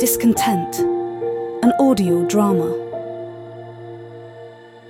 Discontent, 0.00 0.78
an 0.78 1.72
audio 1.78 2.24
drama. 2.26 2.70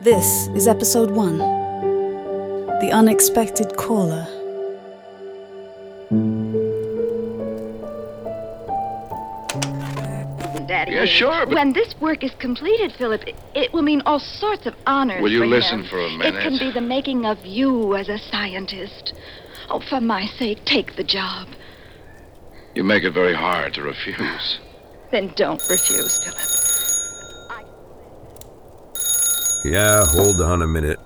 This 0.00 0.48
is 0.56 0.66
episode 0.66 1.10
one 1.10 1.36
The 1.36 2.90
Unexpected 2.90 3.76
Caller. 3.76 4.26
Daddy. 10.66 10.92
Yeah, 10.92 11.04
sure, 11.04 11.46
but- 11.46 11.54
When 11.54 11.72
this 11.72 11.94
work 12.00 12.24
is 12.24 12.32
completed, 12.38 12.92
Philip, 12.92 13.24
it, 13.26 13.36
it 13.54 13.72
will 13.72 13.82
mean 13.82 14.02
all 14.06 14.18
sorts 14.18 14.66
of 14.66 14.74
honors. 14.86 15.22
Will 15.22 15.30
you 15.30 15.40
for 15.40 15.46
listen 15.46 15.80
him. 15.80 15.86
for 15.88 16.00
a 16.00 16.10
minute? 16.10 16.34
It 16.36 16.42
can 16.42 16.58
be 16.58 16.70
the 16.72 16.80
making 16.80 17.26
of 17.26 17.44
you 17.44 17.94
as 17.94 18.08
a 18.08 18.18
scientist. 18.18 19.12
Oh, 19.68 19.80
for 19.80 20.00
my 20.00 20.26
sake, 20.26 20.64
take 20.64 20.96
the 20.96 21.04
job. 21.04 21.48
You 22.74 22.84
make 22.84 23.04
it 23.04 23.12
very 23.12 23.34
hard 23.34 23.74
to 23.74 23.82
refuse. 23.82 24.58
Then 25.14 25.32
don't 25.36 25.62
refuse, 25.70 26.18
Philip. 26.18 26.40
Yeah, 29.64 30.04
hold 30.06 30.40
on 30.40 30.60
a 30.60 30.66
minute. 30.66 30.98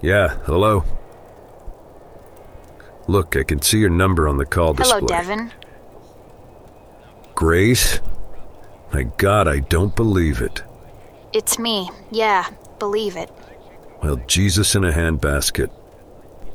Yeah, 0.00 0.36
hello. 0.44 0.84
Look, 3.08 3.34
I 3.34 3.42
can 3.42 3.60
see 3.60 3.78
your 3.78 3.90
number 3.90 4.28
on 4.28 4.36
the 4.36 4.46
call 4.46 4.74
display. 4.74 5.00
Hello, 5.00 5.08
Devin. 5.08 5.50
Grace? 7.34 7.98
My 8.92 9.02
god, 9.02 9.48
I 9.48 9.58
don't 9.58 9.96
believe 9.96 10.40
it. 10.40 10.62
It's 11.32 11.58
me. 11.58 11.90
Yeah, 12.12 12.48
believe 12.78 13.16
it. 13.16 13.32
Well, 14.00 14.20
Jesus 14.28 14.76
in 14.76 14.84
a 14.84 14.92
handbasket. 14.92 15.72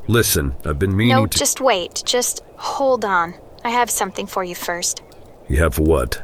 Listen, 0.08 0.56
I've 0.64 0.80
been 0.80 0.96
meaning 0.96 1.18
No, 1.18 1.26
to. 1.26 1.38
No, 1.38 1.40
just 1.40 1.60
wait. 1.60 2.04
Just 2.06 2.40
hold 2.56 3.04
on. 3.04 3.34
I 3.64 3.70
have 3.70 3.90
something 3.90 4.28
for 4.28 4.44
you 4.44 4.56
first. 4.56 5.02
You 5.48 5.58
have 5.58 5.78
what? 5.78 6.24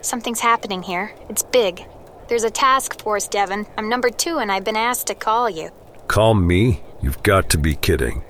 Something's 0.00 0.40
happening 0.40 0.82
here. 0.82 1.12
It's 1.28 1.42
big. 1.42 1.84
There's 2.28 2.44
a 2.44 2.50
task 2.50 3.00
force, 3.00 3.28
Devin. 3.28 3.66
I'm 3.76 3.88
number 3.88 4.08
two, 4.10 4.38
and 4.38 4.50
I've 4.50 4.64
been 4.64 4.76
asked 4.76 5.08
to 5.08 5.14
call 5.14 5.50
you. 5.50 5.70
Call 6.08 6.34
me? 6.34 6.82
You've 7.02 7.22
got 7.22 7.50
to 7.50 7.58
be 7.58 7.74
kidding. 7.74 8.22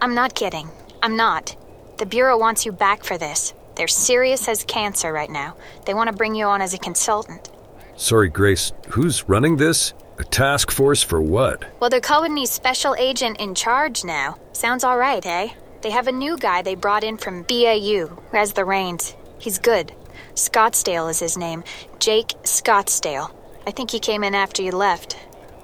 I'm 0.00 0.14
not 0.14 0.34
kidding. 0.34 0.70
I'm 1.02 1.16
not. 1.16 1.56
The 1.98 2.06
Bureau 2.06 2.38
wants 2.38 2.66
you 2.66 2.72
back 2.72 3.04
for 3.04 3.16
this. 3.18 3.54
They're 3.76 3.88
serious 3.88 4.48
as 4.48 4.64
cancer 4.64 5.12
right 5.12 5.30
now. 5.30 5.56
They 5.86 5.94
want 5.94 6.10
to 6.10 6.16
bring 6.16 6.34
you 6.34 6.46
on 6.46 6.60
as 6.60 6.74
a 6.74 6.78
consultant. 6.78 7.48
Sorry, 7.96 8.28
Grace, 8.28 8.72
who's 8.90 9.28
running 9.28 9.56
this? 9.56 9.94
A 10.18 10.24
task 10.24 10.72
force 10.72 11.02
for 11.02 11.22
what? 11.22 11.64
Well, 11.80 11.90
they're 11.90 12.00
calling 12.00 12.34
me 12.34 12.44
special 12.46 12.96
agent 12.96 13.38
in 13.38 13.54
charge 13.54 14.04
now. 14.04 14.36
Sounds 14.52 14.82
all 14.82 14.98
right, 14.98 15.24
eh? 15.24 15.50
They 15.82 15.90
have 15.90 16.08
a 16.08 16.12
new 16.12 16.36
guy 16.36 16.62
they 16.62 16.74
brought 16.74 17.04
in 17.04 17.16
from 17.16 17.42
BAU 17.42 18.06
who 18.06 18.36
has 18.36 18.52
the 18.52 18.64
reins. 18.64 19.14
He's 19.38 19.58
good. 19.58 19.92
Scottsdale 20.34 21.10
is 21.10 21.20
his 21.20 21.36
name. 21.36 21.62
Jake 21.98 22.28
Scottsdale. 22.42 23.32
I 23.66 23.70
think 23.70 23.90
he 23.90 24.00
came 24.00 24.24
in 24.24 24.34
after 24.34 24.62
you 24.62 24.72
left. 24.72 25.16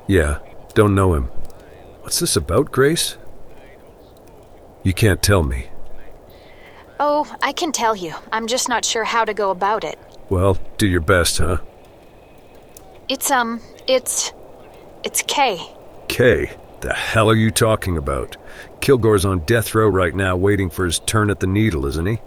Yeah, 0.07 0.39
don't 0.75 0.95
know 0.95 1.15
him. 1.15 1.25
What's 2.03 2.21
this 2.21 2.37
about, 2.37 2.71
Grace? 2.71 3.17
You 4.83 4.93
can't 4.93 5.23
tell 5.23 5.43
me. 5.43 5.69
Oh, 7.01 7.35
I 7.43 7.53
can 7.53 7.73
tell 7.73 7.97
you. 7.97 8.15
I'm 8.31 8.47
just 8.47 8.69
not 8.69 8.85
sure 8.85 9.05
how 9.05 9.25
to 9.25 9.35
go 9.35 9.51
about 9.51 9.83
it. 9.83 9.99
Well, 10.29 10.59
do 10.79 10.87
your 10.87 11.01
best, 11.01 11.39
huh? 11.39 11.59
It's, 13.09 13.31
um, 13.31 13.61
it's. 13.89 14.33
It's 15.03 15.23
Kay. 15.27 15.61
Kay, 16.09 16.51
the 16.85 16.93
hell 16.93 17.31
are 17.31 17.35
you 17.35 17.51
talking 17.51 17.97
about? 17.97 18.37
Kilgore's 18.83 19.25
on 19.25 19.39
death 19.41 19.75
row 19.75 19.89
right 19.89 20.15
now 20.15 20.37
waiting 20.37 20.69
for 20.69 20.85
his 20.85 20.99
turn 20.99 21.31
at 21.31 21.41
the 21.41 21.47
needle, 21.47 21.87
isn't 21.87 22.07
he? 22.07 22.19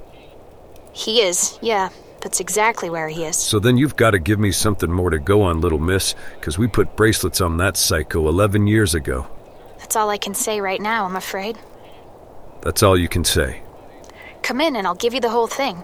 He 0.93 1.21
is, 1.21 1.59
yeah. 1.61 1.89
That's 2.21 2.39
exactly 2.39 2.89
where 2.89 3.07
he 3.07 3.23
is. 3.23 3.35
So 3.35 3.59
then 3.59 3.77
you've 3.77 3.95
got 3.95 4.11
to 4.11 4.19
give 4.19 4.39
me 4.39 4.51
something 4.51 4.91
more 4.91 5.11
to 5.11 5.19
go 5.19 5.43
on, 5.43 5.61
little 5.61 5.77
miss, 5.77 6.15
because 6.33 6.57
we 6.57 6.67
put 6.67 6.95
bracelets 6.95 7.39
on 7.39 7.57
that 7.57 7.77
psycho 7.77 8.27
11 8.27 8.65
years 8.65 8.95
ago. 8.95 9.27
That's 9.77 9.95
all 9.95 10.09
I 10.09 10.17
can 10.17 10.33
say 10.33 10.59
right 10.59 10.81
now, 10.81 11.05
I'm 11.05 11.15
afraid. 11.15 11.59
That's 12.63 12.81
all 12.81 12.97
you 12.97 13.07
can 13.07 13.23
say. 13.23 13.61
Come 14.41 14.59
in 14.59 14.75
and 14.75 14.87
I'll 14.87 14.95
give 14.95 15.13
you 15.13 15.21
the 15.21 15.29
whole 15.29 15.45
thing. 15.45 15.83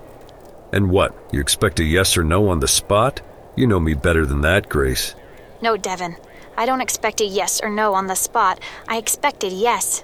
And 0.72 0.89
what? 0.89 1.16
You 1.31 1.39
expect 1.39 1.79
a 1.79 1.83
yes 1.83 2.17
or 2.17 2.23
no 2.23 2.50
on 2.50 2.59
the 2.59 2.67
spot? 2.67 3.22
You 3.56 3.67
know 3.67 3.79
me 3.79 3.94
better 3.94 4.25
than 4.25 4.41
that, 4.41 4.67
Grace. 4.67 5.13
No, 5.62 5.78
Devin. 5.78 6.16
I 6.58 6.66
don't 6.66 6.81
expect 6.81 7.22
a 7.22 7.25
yes 7.25 7.62
or 7.64 7.69
no 7.69 7.94
on 7.94 8.08
the 8.08 8.16
spot. 8.16 8.59
I 8.88 8.97
expect 8.97 9.44
a 9.44 9.47
yes. 9.47 10.03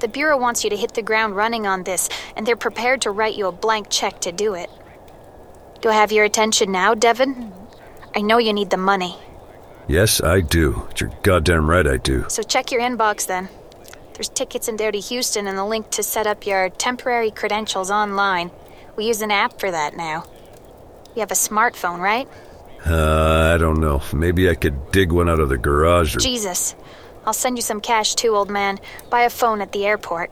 The 0.00 0.08
Bureau 0.08 0.38
wants 0.38 0.64
you 0.64 0.70
to 0.70 0.76
hit 0.76 0.94
the 0.94 1.02
ground 1.02 1.36
running 1.36 1.66
on 1.66 1.84
this, 1.84 2.08
and 2.36 2.46
they're 2.46 2.56
prepared 2.56 3.00
to 3.02 3.10
write 3.10 3.36
you 3.36 3.46
a 3.46 3.52
blank 3.52 3.86
check 3.90 4.20
to 4.20 4.32
do 4.32 4.54
it. 4.54 4.70
Do 5.80 5.88
I 5.90 5.94
have 5.94 6.12
your 6.12 6.24
attention 6.24 6.72
now, 6.72 6.94
Devin? 6.94 7.52
I 8.14 8.20
know 8.20 8.38
you 8.38 8.52
need 8.52 8.70
the 8.70 8.76
money, 8.76 9.16
Yes, 9.88 10.22
I 10.22 10.40
do. 10.40 10.88
You're 10.96 11.10
goddamn 11.22 11.68
right 11.68 11.86
I 11.86 11.96
do. 11.96 12.24
so 12.28 12.42
check 12.42 12.70
your 12.70 12.80
inbox 12.80 13.26
then. 13.26 13.48
There's 14.14 14.28
tickets 14.28 14.68
in 14.68 14.76
there 14.76 14.92
to 14.92 14.98
Houston 15.00 15.46
and 15.48 15.58
the 15.58 15.64
link 15.64 15.90
to 15.90 16.02
set 16.04 16.26
up 16.26 16.46
your 16.46 16.68
temporary 16.70 17.30
credentials 17.32 17.90
online. 17.90 18.52
We 18.96 19.06
use 19.06 19.22
an 19.22 19.30
app 19.32 19.58
for 19.58 19.70
that 19.72 19.96
now. 19.96 20.24
You 21.16 21.20
have 21.20 21.32
a 21.32 21.34
smartphone, 21.34 21.98
right? 21.98 22.28
Uh, 22.86 22.90
I 23.52 23.58
don't 23.58 23.80
know. 23.80 24.00
Maybe 24.14 24.48
I 24.48 24.54
could 24.54 24.92
dig 24.92 25.12
one 25.12 25.28
out 25.28 25.38
of 25.38 25.50
the 25.50 25.58
garage 25.58 26.16
or. 26.16 26.20
Jesus. 26.20 26.74
I'll 27.26 27.34
send 27.34 27.58
you 27.58 27.62
some 27.62 27.82
cash 27.82 28.14
too, 28.14 28.34
old 28.34 28.50
man. 28.50 28.80
Buy 29.10 29.24
a 29.24 29.30
phone 29.30 29.60
at 29.60 29.72
the 29.72 29.84
airport. 29.84 30.30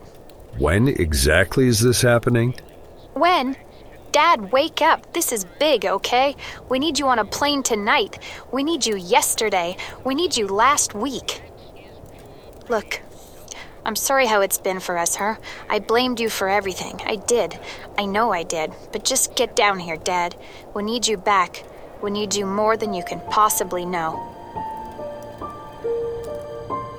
When 0.57 0.89
exactly 0.89 1.67
is 1.67 1.81
this 1.81 2.01
happening? 2.01 2.55
When? 3.13 3.59
Dad, 4.11 4.53
wake 4.53 4.81
up. 4.81 5.13
This 5.13 5.33
is 5.33 5.45
big, 5.59 5.85
okay? 5.85 6.35
We 6.71 6.79
need 6.79 6.99
you 6.99 7.09
on 7.09 7.19
a 7.19 7.27
plane 7.27 7.63
tonight. 7.63 8.19
We 8.53 8.65
need 8.65 8.87
you 8.87 8.97
yesterday. 8.97 9.77
We 10.03 10.15
need 10.15 10.39
you 10.39 10.47
last 10.47 10.95
week. 10.95 11.43
Look, 12.71 13.03
I'm 13.85 13.97
sorry 13.97 14.27
how 14.27 14.41
it's 14.41 14.59
been 14.59 14.81
for 14.81 14.97
us, 14.97 15.17
huh? 15.17 15.37
I 15.69 15.79
blamed 15.79 16.21
you 16.21 16.31
for 16.31 16.49
everything. 16.49 17.03
I 17.05 17.17
did. 17.17 17.61
I 17.99 18.07
know 18.07 18.33
I 18.33 18.45
did. 18.45 18.73
But 18.93 19.05
just 19.05 19.37
get 19.37 19.55
down 19.55 19.79
here, 19.79 19.99
Dad. 19.99 20.37
We 20.75 20.83
need 20.83 21.07
you 21.07 21.19
back. 21.19 21.65
Need 22.09 22.35
you 22.35 22.45
more 22.45 22.77
than 22.77 22.93
you 22.93 23.05
can 23.05 23.21
possibly 23.31 23.87
know. 23.87 24.19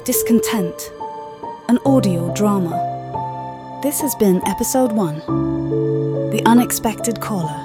Discontent, 0.06 0.92
an 1.68 1.78
audio 1.86 2.34
drama. 2.34 3.80
This 3.84 4.00
has 4.02 4.16
been 4.16 4.42
episode 4.48 4.94
one 4.94 5.20
The 6.32 6.42
Unexpected 6.46 7.20
Caller. 7.20 7.61